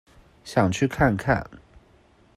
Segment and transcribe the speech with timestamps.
[0.43, 1.47] 想去看看